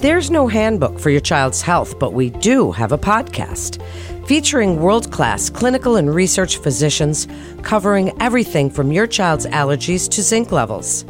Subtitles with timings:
[0.00, 3.82] There's no handbook for your child's health, but we do have a podcast
[4.28, 7.26] featuring world class clinical and research physicians
[7.62, 11.04] covering everything from your child's allergies to zinc levels.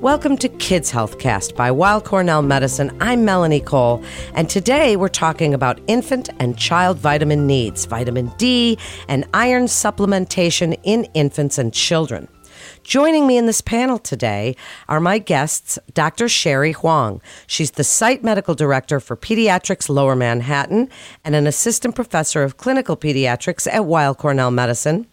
[0.00, 2.90] Welcome to Kids Healthcast by Weill Cornell Medicine.
[3.00, 4.02] I'm Melanie Cole,
[4.34, 10.76] and today we're talking about infant and child vitamin needs, vitamin D, and iron supplementation
[10.82, 12.26] in infants and children.
[12.84, 14.56] Joining me in this panel today
[14.88, 16.28] are my guests, Dr.
[16.28, 17.22] Sherry Huang.
[17.46, 20.88] She's the site medical director for pediatrics Lower Manhattan
[21.24, 25.06] and an assistant professor of clinical pediatrics at Weill Cornell Medicine.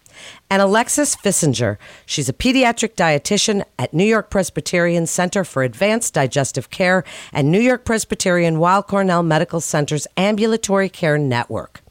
[0.50, 1.78] And Alexis Fissinger.
[2.06, 7.62] She's a pediatric dietitian at New York Presbyterian Center for Advanced Digestive Care and New
[7.62, 11.82] York Presbyterian Weill Cornell Medical Center's Ambulatory Care Network.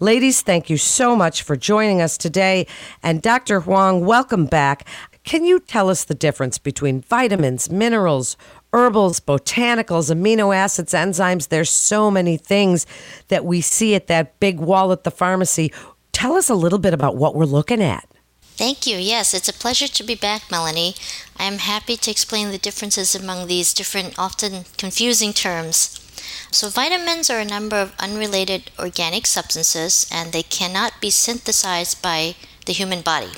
[0.00, 2.66] Ladies, thank you so much for joining us today.
[3.02, 3.60] And Dr.
[3.60, 4.88] Huang, welcome back.
[5.22, 8.36] Can you tell us the difference between vitamins, minerals,
[8.72, 11.48] herbals, botanicals, amino acids, enzymes?
[11.48, 12.86] There's so many things
[13.28, 15.72] that we see at that big wall at the pharmacy.
[16.12, 18.08] Tell us a little bit about what we're looking at.
[18.42, 18.98] Thank you.
[18.98, 20.94] Yes, it's a pleasure to be back, Melanie.
[21.38, 26.03] I am happy to explain the differences among these different, often confusing terms.
[26.50, 32.36] So, vitamins are a number of unrelated organic substances and they cannot be synthesized by
[32.66, 33.32] the human body.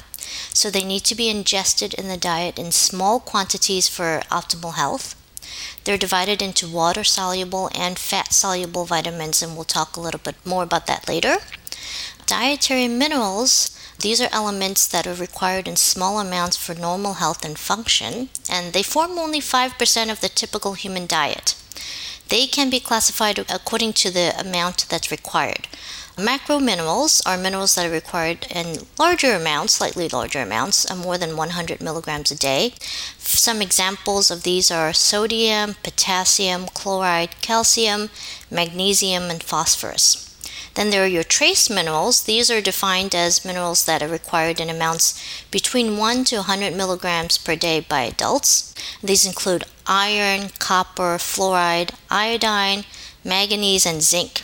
[0.53, 5.15] So, they need to be ingested in the diet in small quantities for optimal health.
[5.85, 10.37] They're divided into water soluble and fat soluble vitamins, and we'll talk a little bit
[10.45, 11.37] more about that later.
[12.27, 17.59] Dietary minerals these are elements that are required in small amounts for normal health and
[17.59, 21.55] function, and they form only 5% of the typical human diet.
[22.29, 25.69] They can be classified according to the amount that's required.
[26.19, 31.19] Macro minerals are minerals that are required in larger amounts, slightly larger amounts, uh, more
[31.19, 32.73] than 100 milligrams a day.
[33.19, 38.09] Some examples of these are sodium, potassium, chloride, calcium,
[38.51, 40.26] magnesium, and phosphorus.
[40.77, 42.25] Then there are your trace minerals.
[42.25, 45.19] These are defined as minerals that are required in amounts
[45.51, 48.75] between 1 to 100 milligrams per day by adults.
[49.03, 52.85] These include iron, copper, fluoride, iodine,
[53.25, 54.43] manganese, and zinc.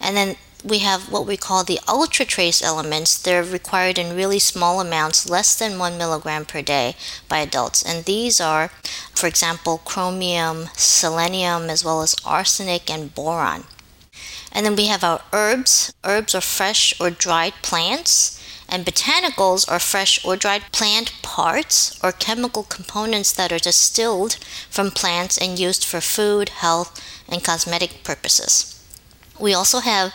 [0.00, 3.20] And then we have what we call the ultra trace elements.
[3.20, 6.96] They're required in really small amounts, less than 1 milligram per day
[7.28, 7.82] by adults.
[7.82, 8.68] And these are,
[9.14, 13.64] for example, chromium, selenium, as well as arsenic and boron.
[14.52, 15.92] And then we have our herbs.
[16.04, 22.12] Herbs are fresh or dried plants and botanicals are fresh or dried plant parts or
[22.12, 24.34] chemical components that are distilled
[24.68, 28.74] from plants and used for food, health, and cosmetic purposes.
[29.40, 30.12] We also have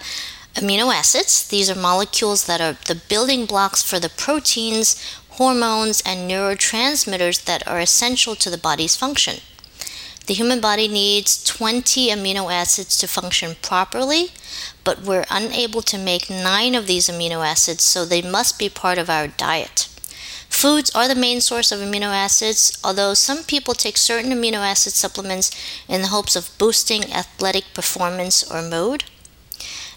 [0.54, 1.48] amino acids.
[1.48, 7.68] These are molecules that are the building blocks for the proteins, hormones, and neurotransmitters that
[7.68, 9.40] are essential to the body's function.
[10.26, 14.32] The human body needs 20 amino acids to function properly,
[14.86, 18.98] but we're unable to make nine of these amino acids, so they must be part
[18.98, 19.90] of our diet.
[20.48, 24.94] Foods are the main source of amino acids, although some people take certain amino acid
[24.94, 25.52] supplements
[25.90, 29.04] in the hopes of boosting athletic performance or mood.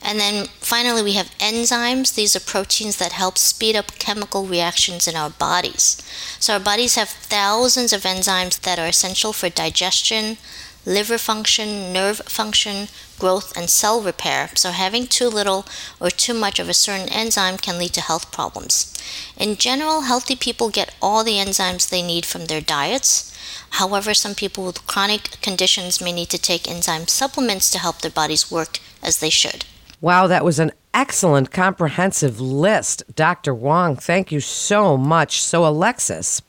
[0.08, 2.14] And then finally, we have enzymes.
[2.14, 6.00] These are proteins that help speed up chemical reactions in our bodies.
[6.38, 10.36] So, our bodies have thousands of enzymes that are essential for digestion,
[10.84, 12.86] liver function, nerve function,
[13.18, 14.50] growth, and cell repair.
[14.54, 15.66] So, having too little
[15.98, 18.96] or too much of a certain enzyme can lead to health problems.
[19.36, 23.36] In general, healthy people get all the enzymes they need from their diets.
[23.70, 28.10] However, some people with chronic conditions may need to take enzyme supplements to help their
[28.12, 29.64] bodies work as they should.
[30.00, 33.02] Wow, that was an excellent comprehensive list.
[33.14, 33.54] Dr.
[33.54, 33.96] Huang.
[33.96, 35.42] thank you so much.
[35.42, 36.42] So, Alexis,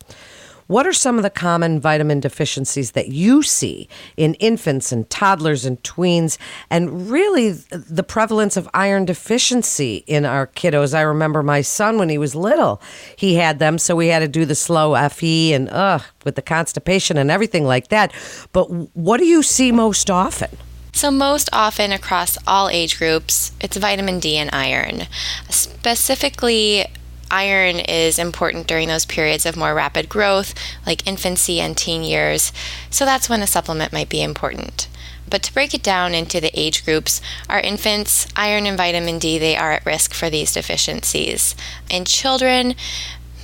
[0.67, 3.87] what are some of the common vitamin deficiencies that you see
[4.17, 6.37] in infants and toddlers and tweens,
[6.69, 10.93] and really the prevalence of iron deficiency in our kiddos?
[10.93, 12.81] I remember my son when he was little,
[13.15, 16.41] he had them, so we had to do the slow FE and ugh, with the
[16.41, 18.11] constipation and everything like that.
[18.51, 20.49] But what do you see most often?
[20.97, 25.03] So, most often across all age groups, it's vitamin D and iron.
[25.47, 26.87] Specifically,
[27.29, 30.55] iron is important during those periods of more rapid growth,
[30.87, 32.51] like infancy and teen years,
[32.89, 34.87] so that's when a supplement might be important.
[35.29, 39.37] But to break it down into the age groups, our infants, iron and vitamin D,
[39.37, 41.55] they are at risk for these deficiencies.
[41.91, 42.73] In children,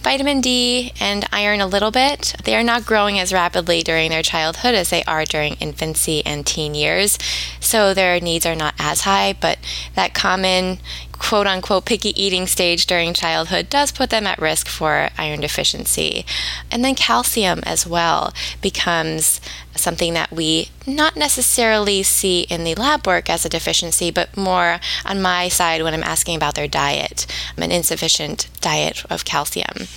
[0.04, 2.36] vitamin D and iron a little bit.
[2.44, 6.46] They are not growing as rapidly during their childhood as they are during infancy and
[6.46, 7.18] teen years,
[7.60, 9.58] so their needs are not as high, but
[9.96, 10.80] that common
[11.24, 16.26] quote unquote picky eating stage during childhood does put them at risk for iron deficiency.
[16.70, 19.40] And then calcium as well becomes
[19.74, 24.80] something that we not necessarily see in the lab work as a deficiency, but more
[25.06, 27.26] on my side when I'm asking about their diet,
[27.58, 29.88] an insufficient diet of calcium.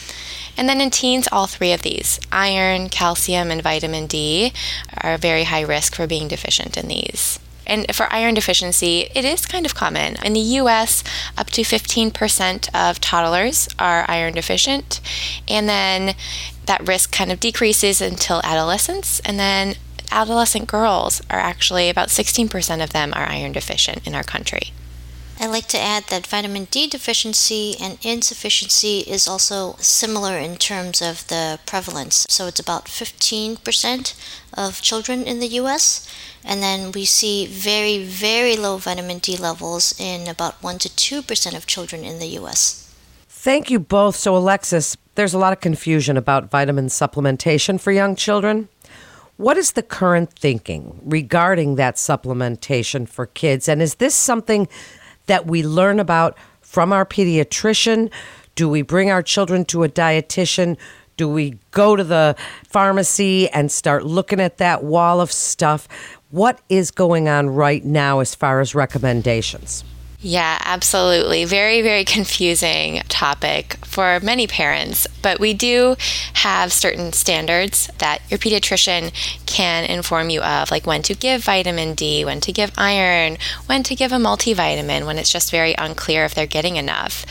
[0.57, 4.53] And then in teens, all three of these iron, calcium, and vitamin D
[5.03, 7.39] are very high risk for being deficient in these.
[7.67, 10.17] And for iron deficiency, it is kind of common.
[10.25, 11.03] In the US,
[11.37, 15.01] up to 15% of toddlers are iron deficient.
[15.49, 16.15] And then
[16.67, 19.21] that risk kind of decreases until adolescence.
[19.21, 19.75] And then
[20.11, 24.73] adolescent girls are actually about 16% of them are iron deficient in our country.
[25.39, 31.03] I'd like to add that vitamin D deficiency and insufficiency is also similar in terms
[31.03, 32.27] of the prevalence.
[32.31, 34.15] So it's about 15%
[34.55, 36.09] of children in the US.
[36.43, 41.57] And then we see very, very low vitamin D levels in about 1 to 2%
[41.57, 42.83] of children in the US.
[43.29, 44.17] Thank you both.
[44.17, 48.69] So, Alexis, there's a lot of confusion about vitamin supplementation for young children.
[49.37, 53.69] What is the current thinking regarding that supplementation for kids?
[53.69, 54.67] And is this something
[55.27, 58.11] that we learn about from our pediatrician?
[58.55, 60.77] Do we bring our children to a dietitian?
[61.17, 62.37] Do we go to the
[62.69, 65.89] pharmacy and start looking at that wall of stuff?
[66.31, 69.85] What is going on right now as far as recommendations?
[70.29, 71.45] Yeah, absolutely.
[71.45, 75.07] Very, very confusing topic for many parents.
[75.23, 75.95] But we do
[76.33, 79.13] have certain standards that your pediatrician
[79.47, 83.85] can inform you of, like when to give vitamin D, when to give iron, when
[83.85, 87.25] to give a multivitamin, when it's just very unclear if they're getting enough.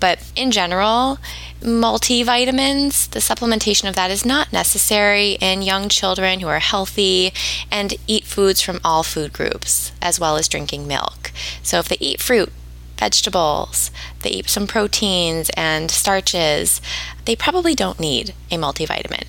[0.00, 1.18] But in general,
[1.60, 7.32] multivitamins, the supplementation of that is not necessary in young children who are healthy
[7.70, 11.32] and eat foods from all food groups, as well as drinking milk.
[11.62, 12.52] So if they eat fruit,
[12.98, 13.90] vegetables,
[14.20, 16.80] they eat some proteins and starches,
[17.24, 19.24] they probably don't need a multivitamin.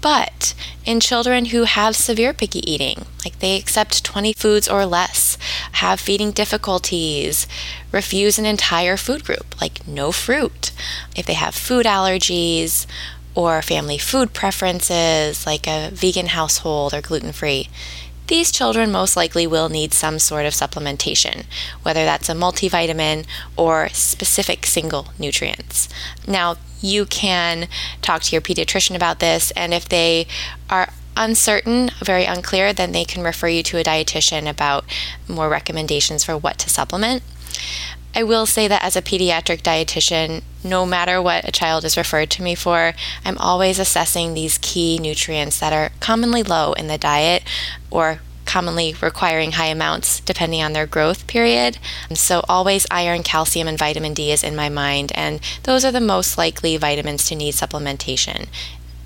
[0.00, 0.54] But
[0.84, 5.36] in children who have severe picky eating, like they accept 20 foods or less,
[5.72, 7.46] have feeding difficulties,
[7.90, 10.70] refuse an entire food group, like no fruit,
[11.16, 12.86] if they have food allergies
[13.34, 17.68] or family food preferences, like a vegan household or gluten free,
[18.28, 21.44] these children most likely will need some sort of supplementation,
[21.82, 23.26] whether that's a multivitamin
[23.56, 25.88] or specific single nutrients.
[26.26, 27.68] Now, you can
[28.02, 30.26] talk to your pediatrician about this, and if they
[30.70, 34.84] are uncertain, very unclear, then they can refer you to a dietitian about
[35.26, 37.22] more recommendations for what to supplement.
[38.14, 42.30] I will say that as a pediatric dietitian, no matter what a child is referred
[42.30, 42.92] to me for,
[43.24, 47.44] I'm always assessing these key nutrients that are commonly low in the diet
[47.90, 51.78] or commonly requiring high amounts depending on their growth period.
[52.14, 56.00] So, always iron, calcium, and vitamin D is in my mind, and those are the
[56.00, 58.48] most likely vitamins to need supplementation.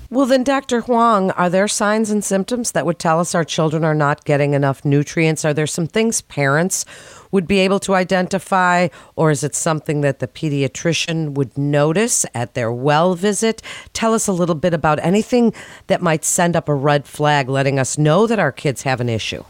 [0.09, 0.81] Well, then, Dr.
[0.81, 4.53] Huang, are there signs and symptoms that would tell us our children are not getting
[4.53, 5.43] enough nutrients?
[5.43, 6.85] Are there some things parents
[7.33, 12.53] would be able to identify, or is it something that the pediatrician would notice at
[12.53, 13.61] their well visit?
[13.91, 15.51] Tell us a little bit about anything
[15.87, 19.09] that might send up a red flag letting us know that our kids have an
[19.09, 19.43] issue.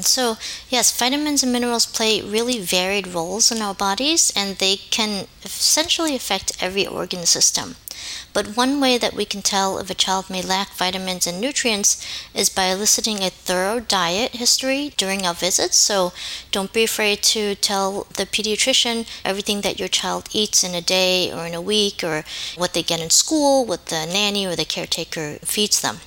[0.00, 0.36] So,
[0.68, 6.14] yes, vitamins and minerals play really varied roles in our bodies and they can essentially
[6.14, 7.76] affect every organ system.
[8.32, 12.04] But one way that we can tell if a child may lack vitamins and nutrients
[12.34, 15.76] is by eliciting a thorough diet history during our visits.
[15.76, 16.12] So
[16.50, 21.32] don't be afraid to tell the pediatrician everything that your child eats in a day
[21.32, 22.24] or in a week or
[22.56, 25.98] what they get in school, what the nanny or the caretaker feeds them.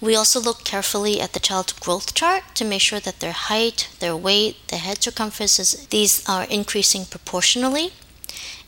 [0.00, 3.88] We also look carefully at the child's growth chart to make sure that their height,
[4.00, 7.92] their weight, the head circumferences, these are increasing proportionally.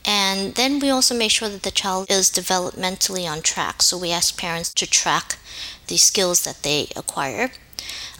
[0.04, 3.82] And then we also make sure that the child is developmentally on track.
[3.82, 5.38] So we ask parents to track
[5.86, 7.52] the skills that they acquire.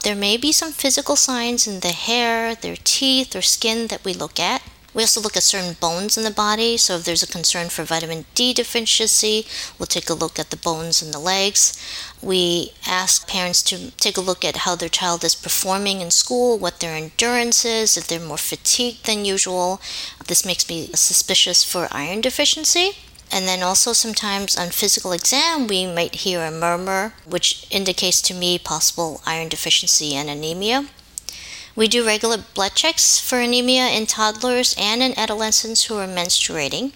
[0.03, 4.13] There may be some physical signs in the hair, their teeth, or skin that we
[4.15, 4.63] look at.
[4.95, 6.77] We also look at certain bones in the body.
[6.77, 9.47] So if there's a concern for vitamin D deficiency,
[9.79, 11.79] we'll take a look at the bones in the legs.
[12.21, 16.59] We ask parents to take a look at how their child is performing in school,
[16.59, 19.81] what their endurance is, if they're more fatigued than usual.
[20.27, 22.93] This makes me suspicious for iron deficiency.
[23.35, 28.35] And then also sometimes on physical exam, we might hear a murmur, which indicates to
[28.35, 30.89] me possible iron deficiency and anemia.
[31.75, 36.93] We do regular blood checks for anemia in toddlers and in adolescents who are menstruating.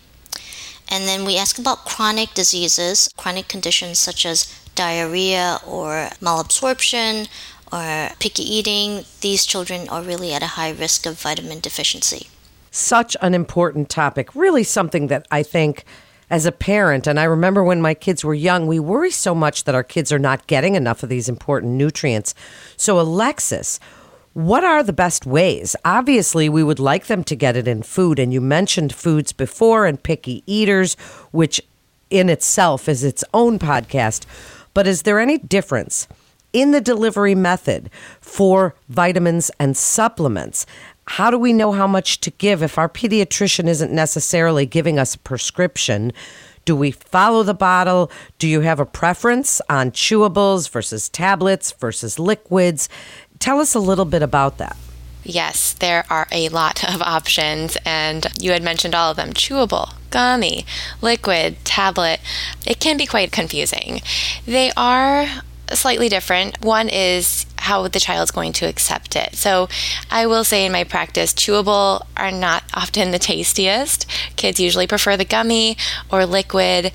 [0.89, 7.29] And then we ask about chronic diseases, chronic conditions such as diarrhea or malabsorption
[7.73, 9.05] or picky eating.
[9.23, 12.29] These children are really at a high risk of vitamin deficiency.
[12.77, 15.85] such an important topic, really something that I think
[16.29, 19.65] as a parent, and I remember when my kids were young, we worry so much
[19.65, 22.35] that our kids are not getting enough of these important nutrients.
[22.77, 23.79] So, Alexis,
[24.37, 25.75] what are the best ways?
[25.83, 29.87] Obviously, we would like them to get it in food, and you mentioned foods before
[29.87, 30.93] and picky eaters,
[31.31, 31.59] which
[32.11, 34.27] in itself is its own podcast.
[34.75, 36.07] But is there any difference
[36.53, 37.89] in the delivery method
[38.21, 40.67] for vitamins and supplements?
[41.07, 45.15] How do we know how much to give if our pediatrician isn't necessarily giving us
[45.15, 46.13] a prescription?
[46.67, 48.11] Do we follow the bottle?
[48.41, 52.89] Do you have a preference on chewables versus tablets versus liquids?
[53.39, 54.77] Tell us a little bit about that.
[55.23, 59.93] Yes, there are a lot of options, and you had mentioned all of them chewable,
[60.11, 60.65] gummy,
[61.03, 62.21] liquid, tablet.
[62.65, 64.03] It can be quite confusing.
[64.47, 65.27] They are
[65.73, 66.61] slightly different.
[66.61, 69.35] One is how the child's going to accept it.
[69.35, 69.69] So
[70.11, 74.07] I will say in my practice, chewable are not often the tastiest.
[74.37, 75.77] Kids usually prefer the gummy
[76.09, 76.93] or liquid.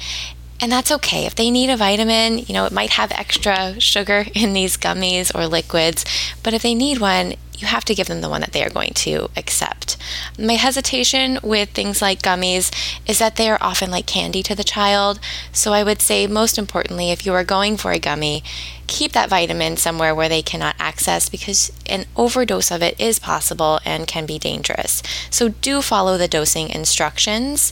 [0.62, 1.26] And that's okay.
[1.26, 5.34] If they need a vitamin, you know, it might have extra sugar in these gummies
[5.34, 6.06] or liquids,
[6.44, 8.70] but if they need one, you have to give them the one that they are
[8.70, 9.96] going to accept.
[10.38, 12.72] My hesitation with things like gummies
[13.08, 15.20] is that they are often like candy to the child.
[15.52, 18.44] So I would say, most importantly, if you are going for a gummy,
[18.88, 23.80] keep that vitamin somewhere where they cannot access because an overdose of it is possible
[23.86, 25.04] and can be dangerous.
[25.30, 27.72] So do follow the dosing instructions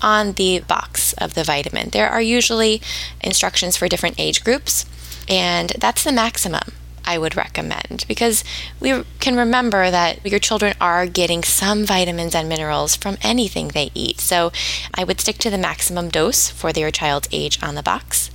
[0.00, 1.90] on the box of the vitamin.
[1.90, 2.80] There are usually
[3.20, 4.84] instructions for different age groups,
[5.28, 6.72] and that's the maximum.
[7.04, 8.44] I would recommend because
[8.80, 13.90] we can remember that your children are getting some vitamins and minerals from anything they
[13.94, 14.20] eat.
[14.20, 14.52] So
[14.92, 18.30] I would stick to the maximum dose for their child's age on the box.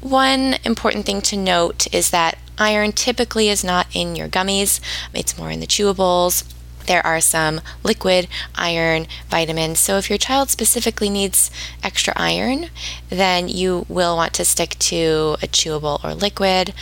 [0.00, 4.80] One important thing to note is that iron typically is not in your gummies,
[5.14, 6.42] it's more in the chewables.
[6.86, 9.80] There are some liquid iron vitamins.
[9.80, 11.50] So, if your child specifically needs
[11.82, 12.66] extra iron,
[13.08, 16.72] then you will want to stick to a chewable or liquid.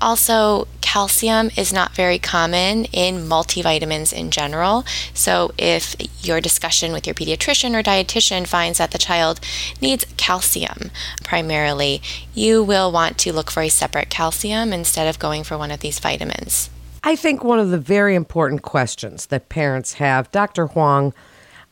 [0.00, 4.84] Also, calcium is not very common in multivitamins in general.
[5.12, 9.40] So, if your discussion with your pediatrician or dietitian finds that the child
[9.80, 10.92] needs calcium
[11.24, 12.00] primarily,
[12.32, 15.80] you will want to look for a separate calcium instead of going for one of
[15.80, 16.70] these vitamins.
[17.04, 20.66] I think one of the very important questions that parents have, Dr.
[20.68, 21.14] Huang,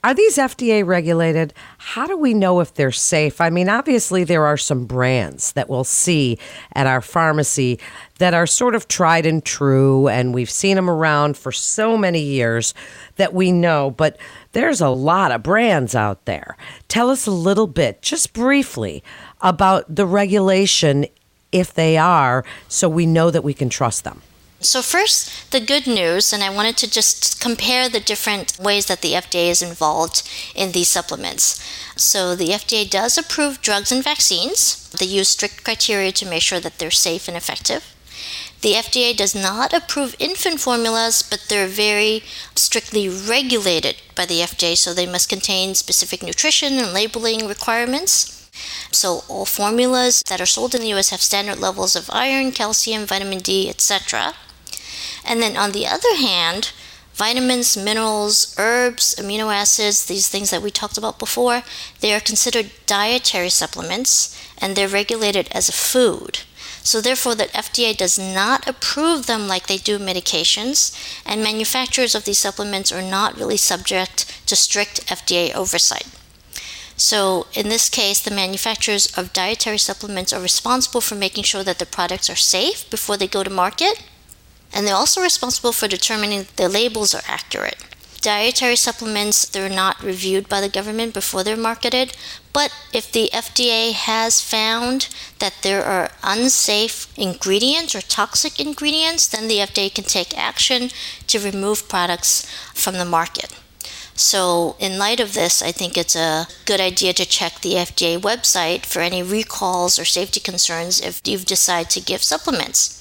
[0.04, 1.52] are these FDA regulated?
[1.78, 3.40] How do we know if they're safe?
[3.40, 6.38] I mean, obviously, there are some brands that we'll see
[6.74, 7.80] at our pharmacy
[8.18, 12.20] that are sort of tried and true, and we've seen them around for so many
[12.20, 12.72] years
[13.16, 14.16] that we know, but
[14.52, 16.56] there's a lot of brands out there.
[16.86, 19.02] Tell us a little bit, just briefly,
[19.40, 21.06] about the regulation
[21.50, 24.22] if they are, so we know that we can trust them.
[24.60, 29.02] So, first, the good news, and I wanted to just compare the different ways that
[29.02, 30.22] the FDA is involved
[30.54, 31.62] in these supplements.
[31.94, 34.88] So, the FDA does approve drugs and vaccines.
[34.90, 37.94] They use strict criteria to make sure that they're safe and effective.
[38.62, 42.22] The FDA does not approve infant formulas, but they're very
[42.54, 48.48] strictly regulated by the FDA, so they must contain specific nutrition and labeling requirements.
[48.90, 53.04] So all formulas that are sold in the US have standard levels of iron, calcium,
[53.04, 54.32] vitamin D, etc.
[55.26, 56.72] And then on the other hand,
[57.12, 61.62] vitamins, minerals, herbs, amino acids, these things that we talked about before,
[62.00, 66.40] they are considered dietary supplements and they're regulated as a food.
[66.82, 70.94] So therefore the FDA does not approve them like they do medications
[71.26, 76.06] and manufacturers of these supplements are not really subject to strict FDA oversight.
[76.98, 81.78] So, in this case, the manufacturers of dietary supplements are responsible for making sure that
[81.78, 84.02] the products are safe before they go to market
[84.72, 87.82] and they're also responsible for determining that the labels are accurate.
[88.20, 92.16] Dietary supplements, they're not reviewed by the government before they're marketed,
[92.52, 95.08] but if the FDA has found
[95.38, 100.90] that there are unsafe ingredients or toxic ingredients, then the FDA can take action
[101.28, 103.54] to remove products from the market.
[104.16, 108.18] So, in light of this, I think it's a good idea to check the FDA
[108.18, 112.96] website for any recalls or safety concerns if you've decided to give supplements.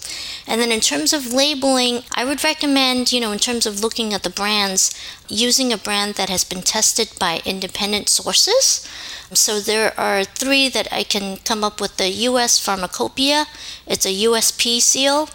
[0.47, 4.13] And then, in terms of labeling, I would recommend, you know, in terms of looking
[4.13, 4.93] at the brands,
[5.27, 8.87] using a brand that has been tested by independent sources.
[9.33, 13.47] So, there are three that I can come up with the US Pharmacopoeia,
[13.87, 15.29] it's a USP seal,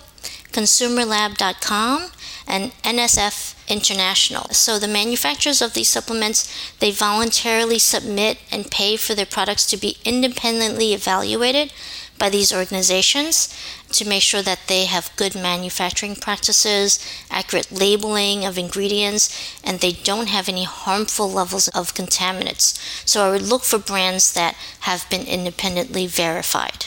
[0.52, 2.10] consumerlab.com,
[2.46, 4.48] and NSF International.
[4.50, 9.76] So the manufacturers of these supplements, they voluntarily submit and pay for their products to
[9.76, 11.72] be independently evaluated
[12.18, 13.54] by these organizations
[13.92, 16.98] to make sure that they have good manufacturing practices,
[17.30, 22.78] accurate labeling of ingredients, and they don't have any harmful levels of contaminants.
[23.06, 26.86] So I would look for brands that have been independently verified.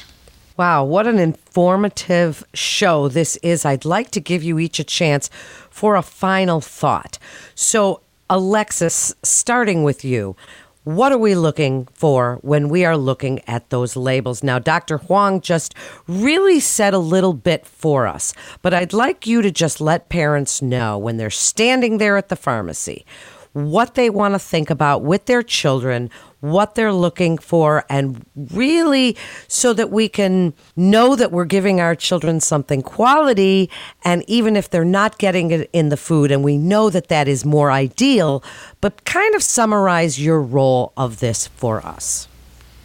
[0.55, 3.65] Wow, what an informative show this is.
[3.65, 5.29] I'd like to give you each a chance
[5.72, 7.17] for a final thought.
[7.55, 10.36] So, Alexis, starting with you,
[10.84, 14.44] what are we looking for when we are looking at those labels?
[14.44, 14.98] Now, Dr.
[14.98, 15.74] Huang just
[16.08, 20.62] really said a little bit for us, but I'd like you to just let parents
[20.62, 23.06] know when they're standing there at the pharmacy
[23.54, 26.10] what they want to think about with their children,
[26.43, 29.15] what they're looking for, and really
[29.47, 33.69] so that we can know that we're giving our children something quality.
[34.03, 37.29] And even if they're not getting it in the food, and we know that that
[37.29, 38.43] is more ideal,
[38.81, 42.27] but kind of summarize your role of this for us.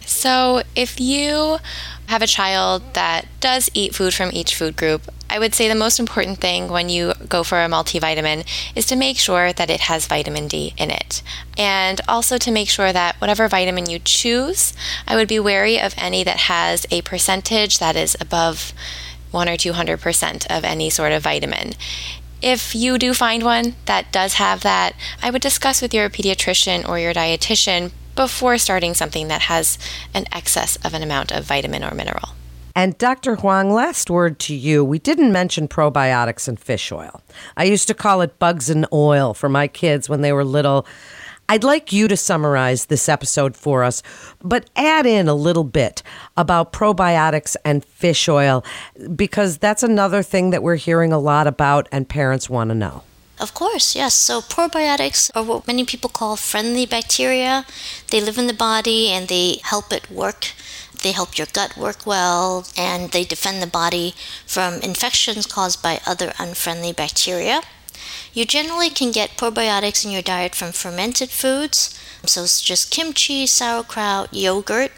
[0.05, 1.57] So, if you
[2.07, 5.75] have a child that does eat food from each food group, I would say the
[5.75, 8.45] most important thing when you go for a multivitamin
[8.75, 11.21] is to make sure that it has vitamin D in it.
[11.57, 14.73] And also to make sure that whatever vitamin you choose,
[15.07, 18.73] I would be wary of any that has a percentage that is above
[19.31, 21.73] 1 or 200% of any sort of vitamin.
[22.41, 26.87] If you do find one that does have that, I would discuss with your pediatrician
[26.87, 29.77] or your dietitian before starting something that has
[30.13, 32.29] an excess of an amount of vitamin or mineral.
[32.79, 33.35] And Dr.
[33.35, 34.85] Huang, last word to you.
[34.85, 37.21] We didn't mention probiotics and fish oil.
[37.57, 40.87] I used to call it bugs and oil for my kids when they were little.
[41.49, 44.01] I'd like you to summarize this episode for us,
[44.41, 46.03] but add in a little bit
[46.37, 48.63] about probiotics and fish oil
[49.13, 53.03] because that's another thing that we're hearing a lot about and parents want to know.
[53.41, 54.13] Of course, yes.
[54.13, 57.65] So probiotics are what many people call friendly bacteria.
[58.09, 60.53] They live in the body and they help it work
[61.01, 64.15] they help your gut work well, and they defend the body
[64.45, 67.61] from infections caused by other unfriendly bacteria.
[68.33, 73.47] You generally can get probiotics in your diet from fermented foods, so it's just kimchi,
[73.47, 74.91] sauerkraut, yogurt.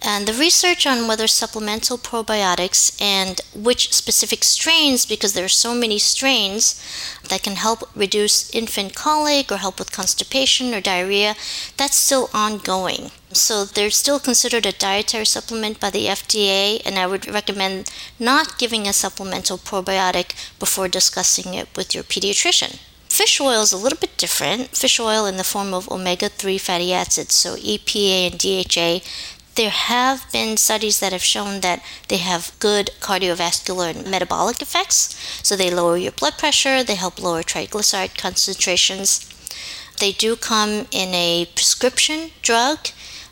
[0.00, 5.74] And the research on whether supplemental probiotics and which specific strains, because there are so
[5.74, 6.80] many strains
[7.28, 11.34] that can help reduce infant colic or help with constipation or diarrhea,
[11.76, 13.10] that's still ongoing.
[13.32, 18.56] So they're still considered a dietary supplement by the FDA, and I would recommend not
[18.56, 22.78] giving a supplemental probiotic before discussing it with your pediatrician.
[23.08, 24.76] Fish oil is a little bit different.
[24.76, 29.04] Fish oil in the form of omega 3 fatty acids, so EPA and DHA,
[29.58, 35.18] there have been studies that have shown that they have good cardiovascular and metabolic effects.
[35.42, 39.28] So they lower your blood pressure, they help lower triglyceride concentrations.
[39.98, 42.90] They do come in a prescription drug,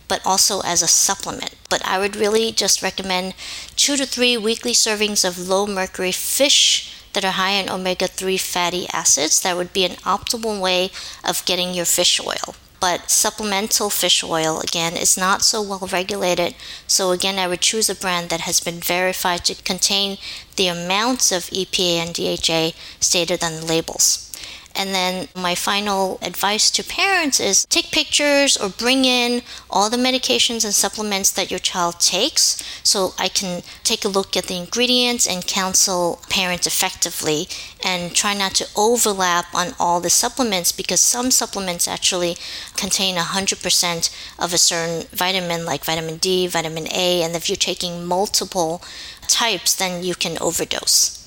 [0.09, 1.55] but also as a supplement.
[1.71, 3.35] But I would really just recommend
[3.77, 8.37] two to three weekly servings of low mercury fish that are high in omega 3
[8.37, 9.41] fatty acids.
[9.43, 10.91] That would be an optimal way
[11.25, 16.55] of getting your fish oil but supplemental fish oil again is not so well regulated.
[16.87, 20.19] So again, I would choose a brand that has been verified to contain
[20.55, 24.31] the amounts of EPA and DHA stated on the labels.
[24.77, 29.97] And then my final advice to parents is take pictures or bring in all the
[29.97, 34.57] medications and supplements that your child takes so I can take a look at the
[34.57, 37.49] ingredients and counsel parents effectively
[37.83, 42.37] and try not to overlap on all the supplements because some supplements actually
[42.77, 48.05] contain 100% of a certain vitamin like vitamin D, vitamin A, and if you're taking
[48.05, 48.83] multiple
[49.27, 51.23] types, then you can overdose.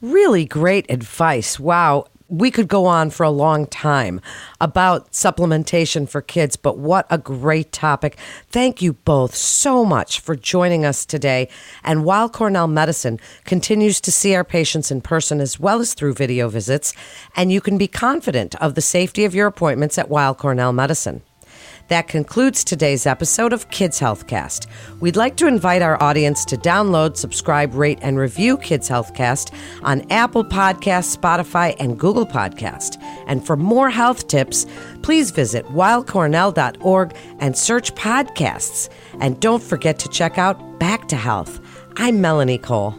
[0.00, 1.58] Really great advice.
[1.58, 4.18] Wow we could go on for a long time
[4.58, 8.16] about supplementation for kids, but what a great topic.
[8.48, 11.50] Thank you both so much for joining us today.
[11.84, 16.14] And Weill Cornell Medicine continues to see our patients in person as well as through
[16.14, 16.94] video visits,
[17.36, 21.20] and you can be confident of the safety of your appointments at Weill Cornell Medicine.
[21.92, 24.66] That concludes today's episode of Kids Healthcast.
[25.00, 29.52] We'd like to invite our audience to download, subscribe, rate, and review Kids Healthcast
[29.82, 32.96] on Apple Podcasts, Spotify, and Google Podcast.
[33.26, 34.64] And for more health tips,
[35.02, 38.88] please visit weillcornell.org and search podcasts.
[39.20, 41.60] And don't forget to check out Back to Health.
[41.98, 42.94] I'm Melanie Cole.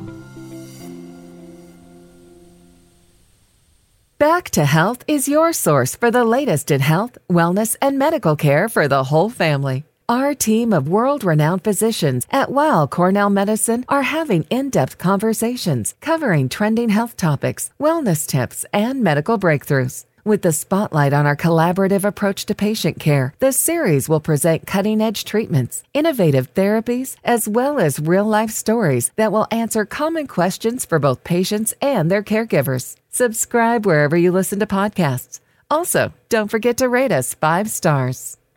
[4.23, 8.69] Back to Health is your source for the latest in health, wellness, and medical care
[8.69, 9.83] for the whole family.
[10.07, 15.93] Our team of world renowned physicians at Weill Cornell Medicine are having in depth conversations
[15.99, 20.05] covering trending health topics, wellness tips, and medical breakthroughs.
[20.25, 25.01] With the spotlight on our collaborative approach to patient care, the series will present cutting
[25.01, 30.85] edge treatments, innovative therapies, as well as real life stories that will answer common questions
[30.85, 32.95] for both patients and their caregivers.
[33.09, 35.41] Subscribe wherever you listen to podcasts.
[35.69, 38.37] Also, don't forget to rate us five stars.